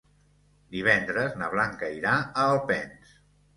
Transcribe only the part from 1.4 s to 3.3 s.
na Blanca irà a Alpens.